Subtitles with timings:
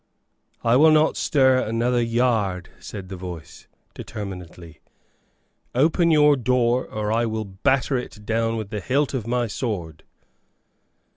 [0.63, 4.81] "I will not stir another yard," said the voice, determinedly;
[5.75, 10.01] "open your door, or I will batter it down with the hilt of my sword."